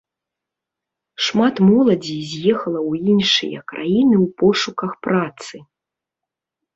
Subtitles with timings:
[1.25, 5.55] Шмат моладзі з'ехала ў іншыя краіны ў пошуках працы.